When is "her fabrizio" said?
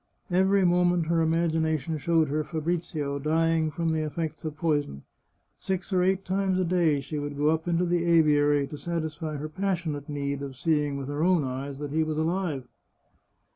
2.29-3.19